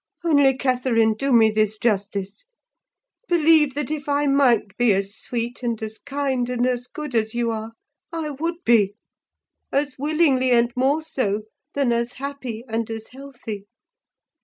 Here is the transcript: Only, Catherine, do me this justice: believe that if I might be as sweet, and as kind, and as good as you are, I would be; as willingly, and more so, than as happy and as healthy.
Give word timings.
Only, 0.23 0.57
Catherine, 0.57 1.13
do 1.13 1.31
me 1.31 1.51
this 1.51 1.77
justice: 1.77 2.47
believe 3.27 3.75
that 3.75 3.91
if 3.91 4.09
I 4.09 4.25
might 4.25 4.75
be 4.75 4.93
as 4.93 5.15
sweet, 5.15 5.61
and 5.61 5.79
as 5.83 5.99
kind, 5.99 6.49
and 6.49 6.65
as 6.65 6.87
good 6.87 7.13
as 7.13 7.35
you 7.35 7.51
are, 7.51 7.73
I 8.11 8.31
would 8.31 8.63
be; 8.65 8.95
as 9.71 9.99
willingly, 9.99 10.49
and 10.49 10.73
more 10.75 11.03
so, 11.03 11.43
than 11.75 11.91
as 11.93 12.13
happy 12.13 12.63
and 12.67 12.89
as 12.89 13.09
healthy. 13.09 13.67